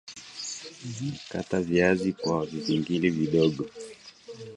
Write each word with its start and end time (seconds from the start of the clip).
Kata 1.29 1.61
viazi 1.61 2.13
kwa 2.13 2.45
vipingili 2.45 3.11
ndogo 3.27 3.65